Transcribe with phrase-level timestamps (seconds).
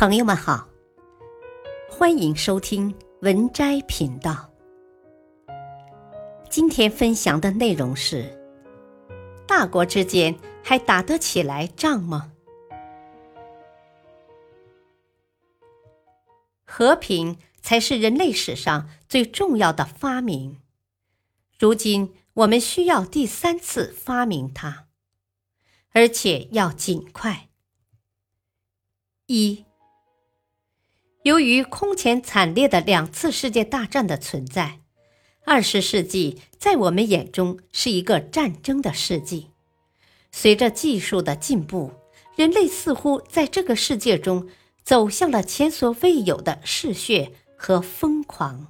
[0.00, 0.66] 朋友们好，
[1.90, 4.50] 欢迎收听文摘频道。
[6.48, 8.24] 今天分享的内容是：
[9.46, 10.34] 大国之间
[10.64, 12.32] 还打得起来仗吗？
[16.64, 20.62] 和平才是人类史上最重要的发明。
[21.58, 24.86] 如今我们需要第三次发明它，
[25.90, 27.50] 而且要尽快。
[29.26, 29.66] 一，
[31.22, 34.80] 由于空前惨烈的两次世界大战的存在，
[35.44, 39.50] 二十世纪在我们眼中是一个战争的世纪。
[40.32, 41.92] 随着技术的进步，
[42.36, 44.48] 人类似乎在这个世界中
[44.82, 48.68] 走向了前所未有的嗜血和疯狂。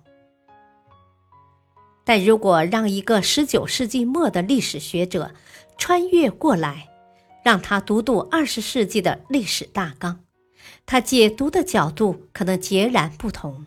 [2.02, 5.32] 但如果让一个十九世纪末的历史学者
[5.78, 6.88] 穿越过来，
[7.44, 10.24] 让他读读二十世纪的历史大纲。
[10.86, 13.66] 他解读的角度可能截然不同。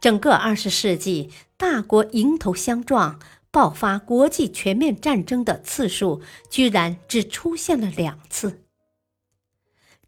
[0.00, 3.18] 整个二十世纪，大国迎头相撞、
[3.50, 8.62] 爆发国际全面战争的次数居然只出现了两次。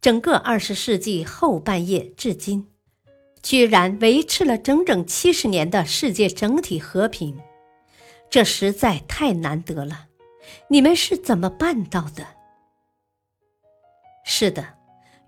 [0.00, 2.68] 整个二十世纪后半叶至今，
[3.42, 7.40] 居然维持了整整七十年的世界整体和平，
[8.30, 10.06] 这实在太难得了。
[10.68, 12.26] 你们是怎么办到的？
[14.24, 14.77] 是的。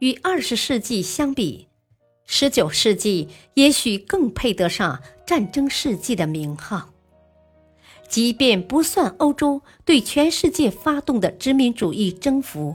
[0.01, 1.69] 与二十世纪相比，
[2.25, 6.89] 十九世纪也许更配得上“战争世纪”的名号。
[8.09, 12.75] 即便不算欧洲对全世界发动的殖民主义征服，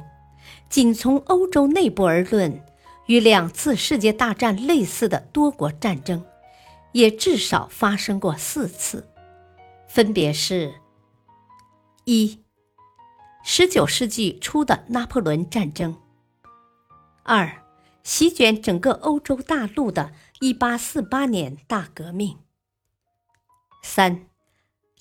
[0.69, 2.63] 仅从欧洲内部而论，
[3.07, 6.23] 与两次世界大战类似的多国战争，
[6.91, 9.09] 也至少发生过四次，
[9.87, 10.75] 分别是：
[12.05, 12.39] 一、
[13.43, 15.97] 十九世纪初的拿破仑战争。
[17.27, 17.63] 二，
[18.03, 22.37] 席卷整个欧洲大陆的1848年大革命。
[23.81, 24.27] 三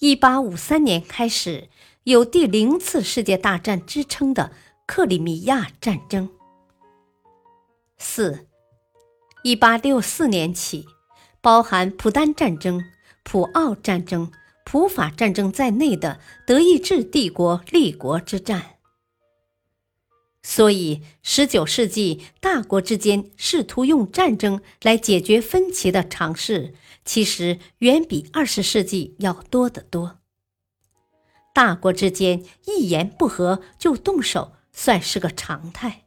[0.00, 1.68] ，1853年开始
[2.04, 4.52] 有第零次世界大战之称的
[4.86, 6.30] 克里米亚战争。
[7.98, 8.46] 四
[9.44, 10.86] ，1864年起，
[11.42, 12.82] 包含普丹战争、
[13.22, 14.32] 普奥战争、
[14.64, 18.73] 普法战争在内的德意志帝国立国之战。
[20.46, 30.18] 所以，十九世纪大国之间试图用战争来解决分歧的尝试，其实远比二十世纪要多得多。
[31.54, 36.04] 大国之间一言不合就动手，算是个常态。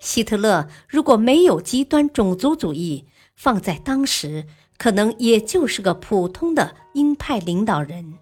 [0.00, 3.04] 希特勒如果没有极端种族主义，
[3.36, 4.46] 放在当时，
[4.78, 8.14] 可能也就是个普通的鹰派领导人。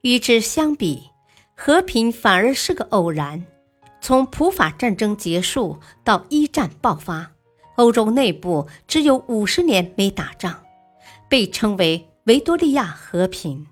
[0.00, 1.10] 与之相比，
[1.54, 3.44] 和平反而是个偶然。
[4.00, 7.32] 从普法战争结束到一战爆发，
[7.76, 10.62] 欧洲内部只有五十年没打仗，
[11.28, 13.66] 被称为维多利亚和平。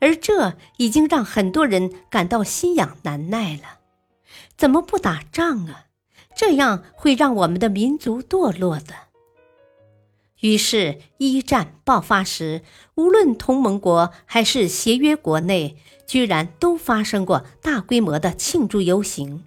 [0.00, 3.78] 而这已经让很多人感到心痒难耐了。
[4.56, 5.86] 怎么不打仗啊？
[6.34, 9.11] 这样会让我们的民族堕落的。
[10.42, 12.62] 于是，一战爆发时，
[12.96, 19.44] 无论同盟国还是协约国内，居然都发生过大规模的庆祝游行。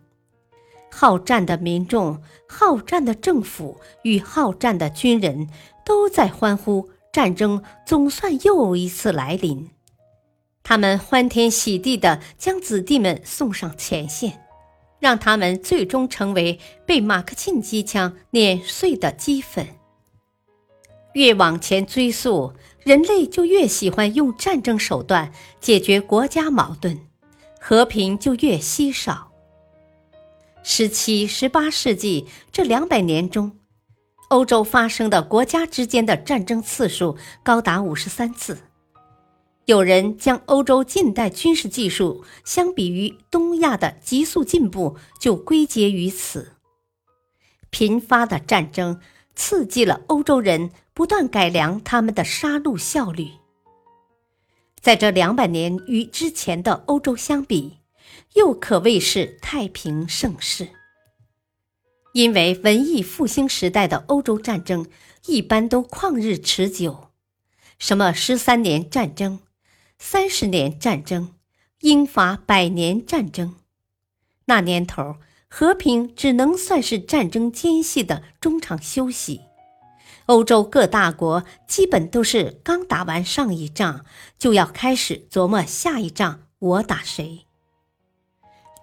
[0.89, 5.49] 好战的民众、好战的政府与好战的军人
[5.85, 9.69] 都在欢呼，战争总算又一次来临。
[10.63, 14.45] 他们欢天喜地地将子弟们送上前线，
[14.99, 19.67] 让他们最终成为被马克沁机枪碾碎的齑粉。
[21.15, 22.53] 越往前追溯，
[22.83, 25.31] 人类就越喜欢用战争手段
[25.61, 26.99] 解决国家矛盾，
[27.57, 29.31] 和平就越稀少。
[30.61, 33.57] 十七、十八世纪这两百年中，
[34.27, 38.57] 欧洲发生的国家之间的战争次数高达五十三次。
[39.63, 46.51] 有人将欧洲近代军事技术相比于东亚的急速进步，就归结于此。
[47.69, 48.99] 频发的战争。
[49.35, 53.31] 刺激了欧洲人不断改良他们的杀戮效率。
[54.79, 57.77] 在这两百年与之前的欧洲相比，
[58.33, 60.69] 又可谓是太平盛世。
[62.13, 64.87] 因为文艺复兴时代的欧洲战争
[65.25, 67.09] 一般都旷日持久，
[67.77, 69.39] 什么十三年战争、
[69.97, 71.33] 三十年战争、
[71.81, 73.55] 英法百年战争，
[74.45, 75.17] 那年头。
[75.57, 79.39] 和平只能算是战争间隙的中场休息。
[80.25, 84.03] 欧洲各大国基本都是刚打完上一仗，
[84.37, 87.45] 就要开始琢磨下一仗我打谁。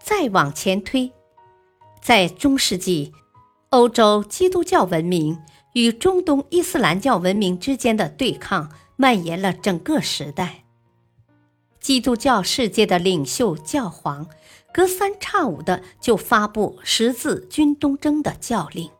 [0.03, 1.13] 再往前推，
[2.01, 3.13] 在中世纪，
[3.69, 5.39] 欧洲基督教文明
[5.75, 10.65] 与中东伊斯兰教文明之间的对抗蔓延了整个时代。
[11.79, 14.29] 基督教世界的领袖教皇，
[14.73, 18.91] 隔三差五的就发布十字军东征的教令，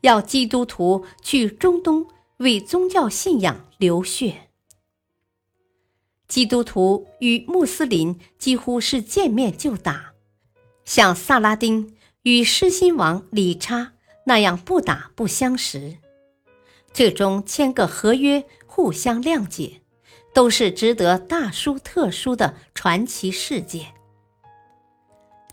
[0.00, 2.06] 要基督徒去中东
[2.38, 4.48] 为宗教信仰流血。
[6.26, 10.12] 基督徒与穆斯林几乎是见面就打，
[10.84, 11.94] 像萨拉丁。
[12.24, 13.92] 与狮心王理查
[14.24, 15.98] 那样不打不相识，
[16.90, 19.82] 最终签个合约，互相谅解，
[20.32, 23.93] 都是值得大书特书的传奇事件。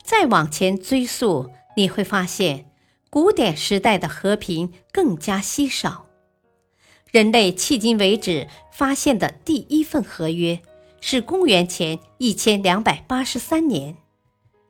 [0.03, 2.65] 再往前追溯，你会发现，
[3.09, 6.07] 古典时代的和平更加稀少。
[7.12, 10.62] 人类迄今为止发现的第一份合约，
[11.00, 13.98] 是公元前一千两百八十三年，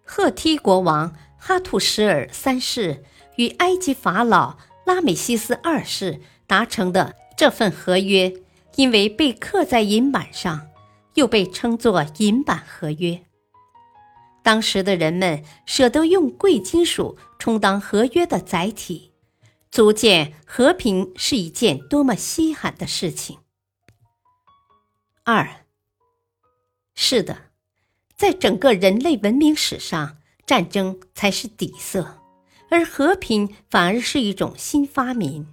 [0.04, 1.13] 赫梯国王。
[1.44, 3.04] 哈图什尔三世
[3.36, 8.31] 与埃及法老拉美西斯二世达成的这份合约，
[8.75, 10.68] 因为被刻在银板上，
[11.16, 13.24] 又被称作“银板合约”。
[14.44, 19.12] 当时的人们舍得用贵金属充当合约的载体，
[19.70, 23.40] 足见和平是一件多么稀罕的事情。
[25.24, 25.66] 二，
[26.96, 27.52] 是的，
[28.16, 30.18] 在整个人类文明史上。
[30.48, 32.18] 战争才是底色，
[32.70, 35.48] 而和平反而是一种新发明，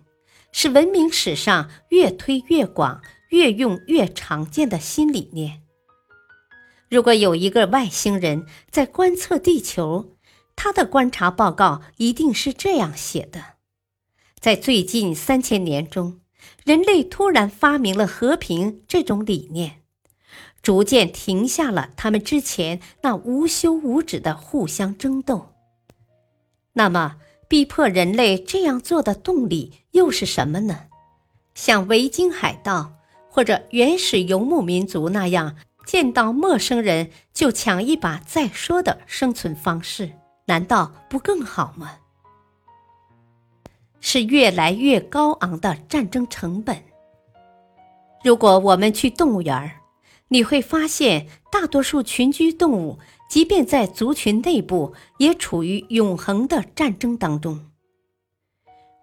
[0.51, 5.63] 是文明史上越推越广、越用越常见的新理念。
[6.89, 10.17] 如果有一个外星人在观测地球，
[10.57, 13.43] 他的观察报告一定是这样写的：
[14.41, 16.21] 在最近三千年中，
[16.65, 19.83] 人类突然发明了和平这种理念。
[20.61, 25.55] 逐渐停下了他们之前那无休无止的互相争斗。
[26.73, 27.17] 那么，
[27.49, 30.87] 逼迫人类这样做的动力又是什么呢？
[31.55, 32.95] 像维京海盗
[33.29, 35.57] 或者原始游牧民族那样，
[35.89, 40.13] 见到陌生人就抢一把再说的生存方式，
[40.45, 41.93] 难道不更好吗？
[43.99, 46.85] 是越来越高昂的战争成本。
[48.23, 49.73] 如果我们去动物园。
[50.31, 52.99] 你会发现，大多数群居动物，
[53.31, 57.71] 即便在族群内部，也处于永恒的战争当中。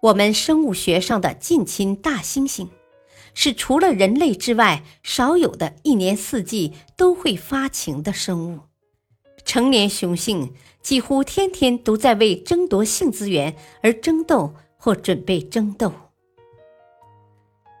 [0.02, 2.68] 我们生物学上的近亲大猩猩，
[3.36, 8.62] 是除了人类之外少有的一年四季都会发情的生物。
[9.44, 10.52] 成年雄性
[10.82, 15.92] 几乎天天都在为争夺性资源而争斗或准备争斗。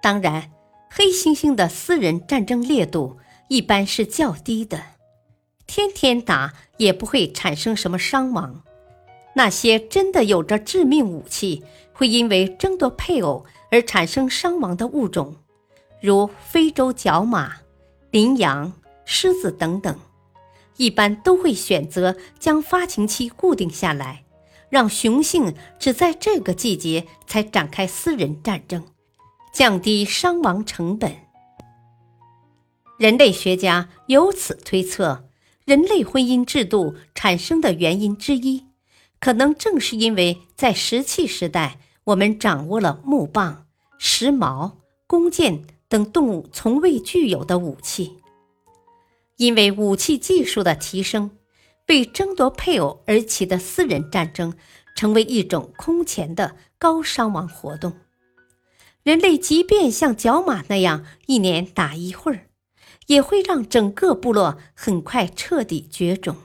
[0.00, 0.52] 当然，
[0.88, 3.18] 黑猩猩的私人战争烈度。
[3.48, 4.82] 一般是较低的，
[5.68, 8.64] 天天打也不会产生什么伤亡。
[9.36, 11.62] 那些真的有着致命武器，
[11.92, 15.36] 会因为争夺配偶而产生伤亡的物种，
[16.06, 17.56] 如非洲角马、
[18.12, 18.72] 羚羊、
[19.04, 19.98] 狮子等等，
[20.76, 24.24] 一般都会选择将发情期固定下来，
[24.70, 28.84] 让雄性只在这个季节才展开私人战争，
[29.52, 31.12] 降低伤亡成本。
[33.00, 35.28] 人类学家由此推测，
[35.64, 38.64] 人类婚姻制度产生的原因之一，
[39.18, 43.66] 可能正是因为在石器时代，我们掌握了木棒、
[43.98, 48.16] 石矛、弓箭等动物从未具有的武器。
[49.36, 51.30] 因为武器技术的提升，
[51.88, 54.54] 为争夺配偶而起的私人战争，
[54.94, 57.92] 成为一种空前的高伤亡活动。
[59.02, 62.46] 人类即便像角马那样一年打一会儿。
[63.06, 66.36] 也会让整个部落很快彻底绝种。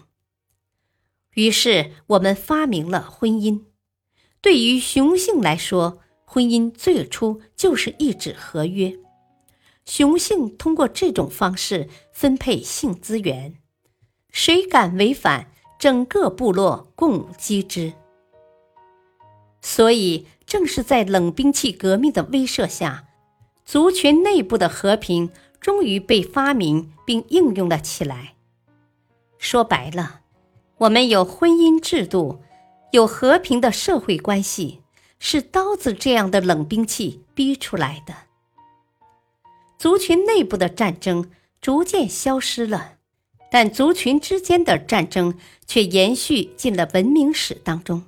[1.33, 3.63] 于是，我们发明了婚姻。
[4.41, 8.95] 对于雄性来说，婚姻最初就是一纸合约。
[9.85, 13.55] 雄性通过这种方式分配性资源，
[14.31, 17.93] 谁敢违反，整个部落共击之。
[19.61, 23.05] 所以，正是在冷兵器革命的威慑下，
[23.65, 25.31] 族群内部的和平。
[25.61, 28.33] 终于被发明并应用了起来。
[29.37, 30.21] 说白了，
[30.79, 32.41] 我们有婚姻制度，
[32.91, 34.81] 有和平的社会关系，
[35.19, 38.15] 是刀子这样的冷兵器逼出来的。
[39.81, 42.99] 族群内部的战争逐渐消失了，
[43.49, 48.03] 但族群之间的战争却延续进了文明史当中。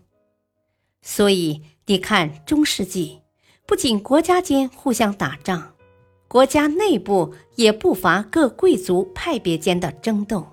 [1.01, 3.21] 所以，你看，中世纪
[3.65, 5.73] 不仅国家间互相打仗。
[6.27, 10.45] 国家内部也不乏各贵族派别间的争斗，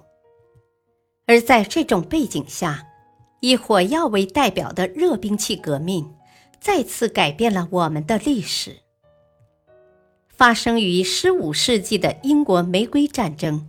[1.26, 2.86] 而在这种背景下，
[3.40, 6.14] 以火药为代表的热兵器革命，
[6.58, 8.78] 再次改变了我们的历史。
[10.40, 13.68] 发生于十五世纪的英国玫瑰战争，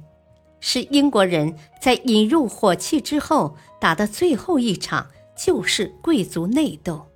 [0.62, 7.08] 是英国人在引入火器之后打的最后一场旧式贵族内斗。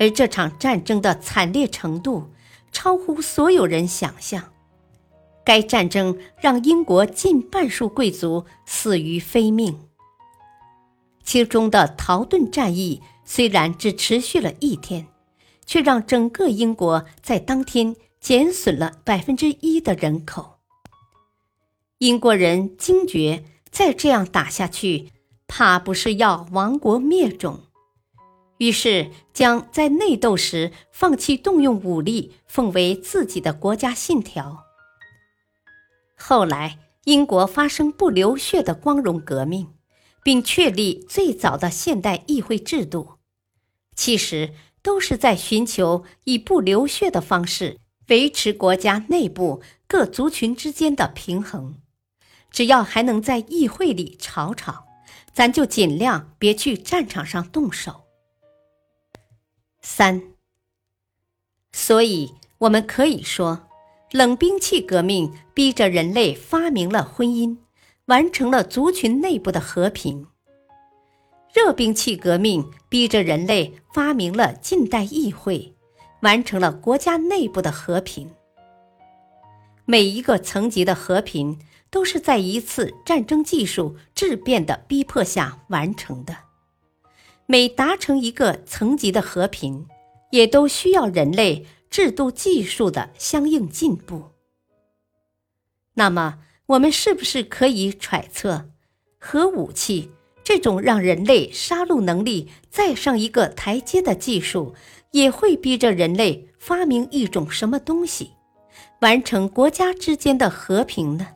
[0.00, 2.28] 而这场战争的惨烈程度
[2.72, 4.42] 超乎所有人想象。
[5.44, 9.78] 该战争让英国近半数贵族死于非命。
[11.22, 15.06] 其中的陶顿战役虽然只持续了一天，
[15.64, 17.94] 却让整个英国在当天
[18.26, 20.58] 减损了百分之一的人口。
[21.98, 25.12] 英国人惊觉再这样打下去，
[25.46, 27.60] 怕不是要亡国灭种，
[28.58, 34.64] 于是将在内斗时放弃动用武力奉为自己的国家信条。
[36.16, 39.68] 后来，英国发生不流血的光荣革命，
[40.24, 43.18] 并确立最早的现代议会制度，
[43.94, 44.52] 其实
[44.82, 51.80] 都是在寻求以不流血的方式维持国家内部各族群之间的平衡。
[52.50, 54.86] 只要还能在议会里吵吵，
[55.32, 58.04] 咱就尽量别去战场上动手。
[59.82, 60.22] 三，
[61.72, 63.62] 所以我们可以说。
[64.12, 67.58] 冷兵器革命逼着人类发明了婚姻，
[68.06, 70.28] 完成了族群内部的和平。
[71.52, 75.75] 热兵器革命逼着人类发明了近代议会，
[76.20, 78.30] 完成了国家内部的和平。
[79.84, 81.58] 每一个层级的和平
[81.90, 86.36] 都是在一次战争技术质变的逼迫下完成的。
[87.46, 89.86] 每达成一个层级的和平，
[90.30, 91.66] 也都需要人类。
[91.88, 94.32] 制度技术的相应进步。
[95.94, 98.68] 那么，我们是不是可以揣测，
[99.18, 100.10] 核武器
[100.44, 104.74] 这种让人类杀戮能力再上一个台阶的技术，
[105.12, 108.32] 也会逼着人类发明一种什么东西，
[109.00, 111.28] 完成国家之间的和平呢？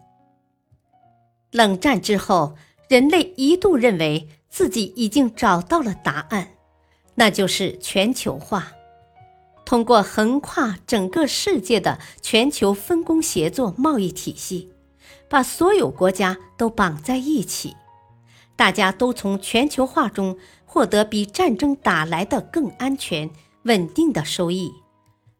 [1.51, 2.57] 冷战之后，
[2.89, 6.51] 人类一度认为自己已经找到了答案，
[7.15, 8.73] 那就是全球化。
[9.65, 14.69] 通过横跨整个世界的全球分工协作贸易体系，
[15.29, 17.77] 把所有国家都绑在一起，
[18.57, 23.31] 大家都从全球化中获得比战争打来的更安全、
[23.65, 24.73] 稳定的收益，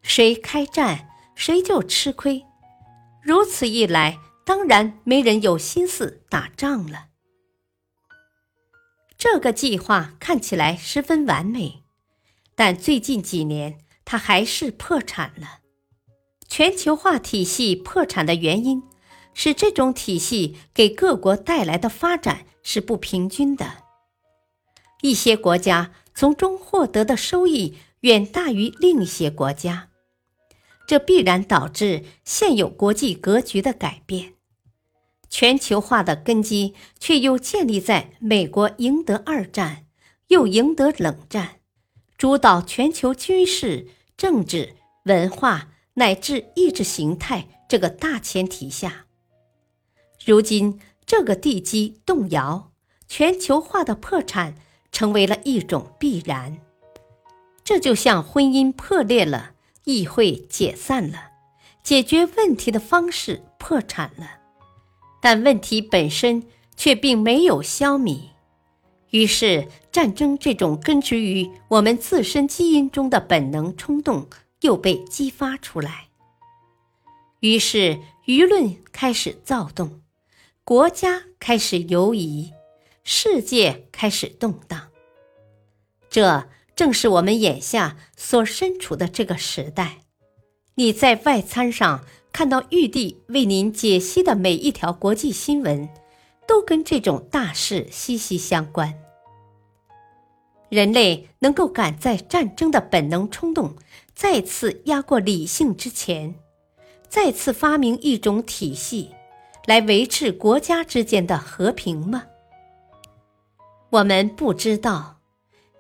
[0.03, 2.45] 谁开战谁就吃亏。
[3.23, 7.07] 如此一来，当然没人有心思打仗了。
[9.17, 11.83] 这个计划看起来十分完美，
[12.55, 13.79] 但最近几年。
[14.03, 15.61] 它还是破产了。
[16.49, 18.83] 全球化体系破产的原因
[19.35, 23.85] 是这种体系给各国带来的发展是不平均的，
[25.03, 29.91] 一些国家从中获得的收益远大于另一些国家，
[30.87, 34.35] 这必然导致现有国际格局的改变。
[35.29, 39.87] 全球化的根基却又建立在美国赢得二战，
[40.29, 41.61] 又赢得冷战，
[42.19, 43.89] 主导全球军事。
[44.17, 49.07] 政治、文化乃至意识形态这个大前提下，
[50.23, 52.71] 如今这个地基动摇，
[53.09, 54.57] 全球化的破产
[54.93, 56.59] 成为了一种必然。
[57.71, 59.53] 这就像婚姻破裂了，
[59.85, 61.31] 议会解散了，
[61.85, 64.41] 解决问题的方式破产了，
[65.23, 66.43] 但问题本身
[66.77, 68.23] 却并没有消弭。
[69.11, 74.27] 于是，战争这种根植于我们自身基因中的本能冲动
[74.63, 76.09] 又被激发出来。
[77.39, 80.01] 于是，舆论开始躁动，
[80.65, 82.51] 国家开始犹疑，
[83.05, 84.89] 世界开始动荡。
[86.09, 86.49] 这
[86.81, 89.99] 正是我们眼下所身处的这个时代。
[90.77, 95.87] 你在外参上看到玉帝为您解析的每一条国际新闻。
[96.49, 98.93] 都跟这种大事息息相关。
[100.69, 103.77] 人类能够赶在战争的本能冲动
[104.15, 106.35] 再次压过理性之前，
[107.09, 109.11] 再次发明一种体系
[109.67, 112.25] 来维持国家之间的和平吗？
[113.91, 115.20] 我们不知道，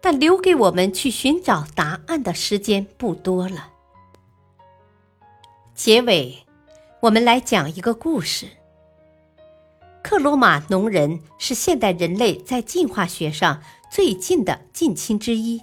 [0.00, 3.70] 但留给我们去寻找答案的时间不多了。
[5.74, 6.46] 结尾，
[7.00, 8.48] 我们来讲一个故事。
[10.02, 15.60] 克罗马农人是现代人类在进化学上最近的近亲之一，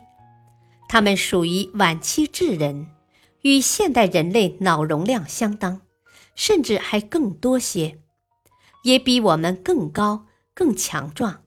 [0.88, 2.88] 他们属于晚期智人，
[3.42, 5.82] 与现代人类脑容量相当，
[6.36, 7.98] 甚至还更多些，
[8.84, 11.42] 也比我们更高、更强壮，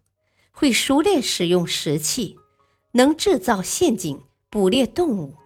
[0.50, 2.39] 会熟练使用石器，
[2.92, 5.36] 能制造陷阱捕猎动物，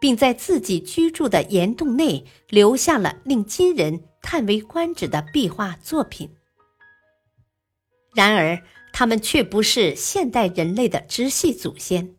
[0.00, 6.30] 并在自己居住的岩洞内留下了令今人叹为观止的壁画作品。
[8.14, 8.62] 然而，
[8.92, 12.16] 他们却不是现代人类的直系祖先，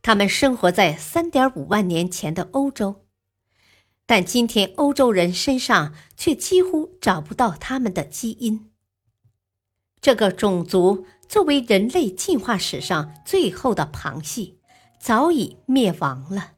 [0.00, 3.04] 他们生活在三点五万年前的欧洲，
[4.06, 8.70] 但今天欧洲人身上却几乎找不到他们的基因。
[10.00, 14.58] 这个种族作为人类进化史上最后的旁系，
[14.98, 16.52] 早已灭亡了。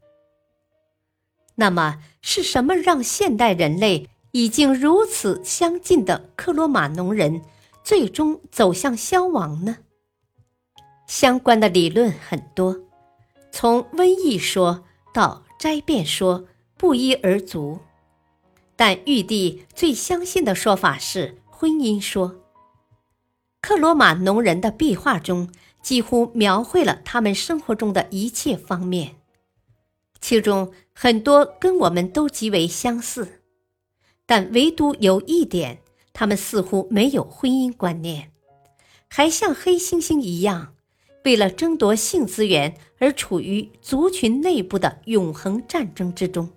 [1.56, 7.42] 那么，是什么让现代人类已经如此相近的克罗马农人？
[7.82, 9.78] 最终走向消亡呢？
[11.06, 12.78] 相关的理论很多，
[13.50, 16.46] 从瘟疫说到灾变说
[16.76, 17.80] 不一而足。
[18.76, 22.36] 但玉帝最相信的说法是婚姻说。
[23.60, 25.50] 克罗马农人的壁画中
[25.82, 29.16] 几乎描绘了他们生活中的一切方面，
[30.20, 33.40] 其中很多跟我们都极为相似，
[34.26, 35.80] 但唯独有一点。
[36.12, 38.32] 他们似乎没有婚姻观念，
[39.08, 40.74] 还像黑猩猩一样，
[41.24, 46.50] 为了争夺性资源而处于族群内部的永恒战争之中。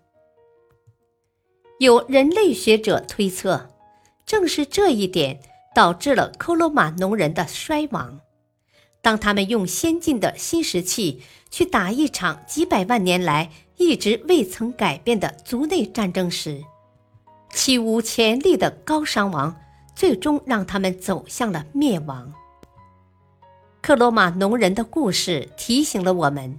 [1.80, 3.70] 有人类学者推测，
[4.26, 5.40] 正是这一点
[5.74, 8.20] 导致了科罗马农人的衰亡。
[9.02, 16.64] 当他们用先进的新石器去打一场几百万年来一直未曾改变的族内战争时，
[17.54, 19.56] 起无前例的高伤亡，
[19.94, 22.34] 最终让他们走向了灭亡。
[23.82, 26.58] 克罗马农人的故事提醒了我们：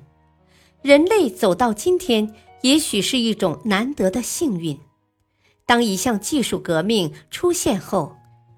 [0.82, 4.78] 人类走到今天，也许是一种难得的幸运。
[5.64, 8.16] 当一项技术革命出现后，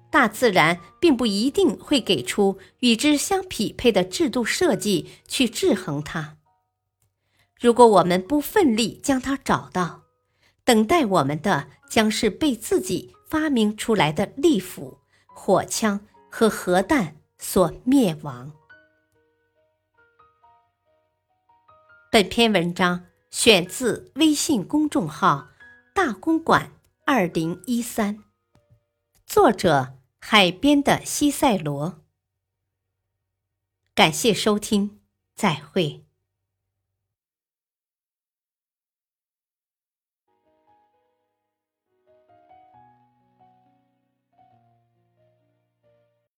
[0.09, 6.37] 大自然并不一定会给出与之相匹配的制度设计去制衡它。
[7.59, 10.03] 如果我们不奋力将它找到，
[10.63, 18.51] 等待我们的将是被自己发明出来的利斧、火枪和核弹所灭亡。
[22.11, 25.49] 本篇文章选自微信公众号
[25.93, 26.71] “大公馆
[27.05, 28.23] 二零一三”，
[29.27, 29.96] 作者
[30.29, 32.03] 海边的西塞罗。
[33.95, 34.99] 感谢收听，
[35.33, 36.06] 再会。